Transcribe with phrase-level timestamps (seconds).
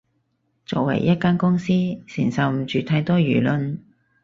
[0.65, 1.67] 作為一間公司，
[2.07, 3.81] 承受唔住太多輿論